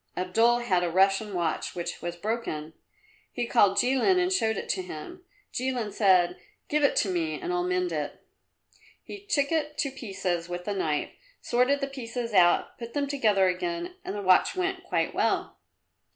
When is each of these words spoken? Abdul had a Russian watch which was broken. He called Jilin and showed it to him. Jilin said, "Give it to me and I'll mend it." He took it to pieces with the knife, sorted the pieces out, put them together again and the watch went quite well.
Abdul 0.17 0.61
had 0.61 0.83
a 0.83 0.89
Russian 0.89 1.31
watch 1.35 1.75
which 1.75 2.01
was 2.01 2.15
broken. 2.15 2.73
He 3.31 3.45
called 3.45 3.77
Jilin 3.77 4.17
and 4.17 4.33
showed 4.33 4.57
it 4.57 4.67
to 4.69 4.81
him. 4.81 5.23
Jilin 5.53 5.93
said, 5.93 6.39
"Give 6.69 6.83
it 6.83 6.95
to 6.95 7.07
me 7.11 7.39
and 7.39 7.53
I'll 7.53 7.61
mend 7.63 7.91
it." 7.91 8.19
He 9.03 9.19
took 9.23 9.51
it 9.51 9.77
to 9.77 9.91
pieces 9.91 10.49
with 10.49 10.65
the 10.65 10.73
knife, 10.73 11.11
sorted 11.39 11.81
the 11.81 11.87
pieces 11.87 12.33
out, 12.33 12.79
put 12.79 12.95
them 12.95 13.05
together 13.05 13.47
again 13.47 13.93
and 14.03 14.15
the 14.15 14.23
watch 14.23 14.55
went 14.55 14.83
quite 14.83 15.13
well. 15.13 15.59